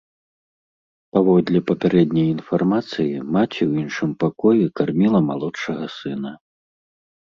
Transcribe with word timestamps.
Паводле 1.17 1.59
папярэдняй 1.69 2.27
інфармацыі, 2.37 3.23
маці 3.37 3.55
ў 3.69 3.85
іншым 3.85 4.09
пакоі 4.27 4.69
карміла 4.83 5.19
малодшага 5.31 5.97
сына. 6.03 6.39